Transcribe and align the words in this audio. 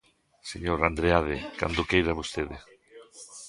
Señor 0.51 0.79
Andreade, 0.89 1.37
cando 1.59 1.87
queira 1.89 2.17
vostede. 2.19 2.57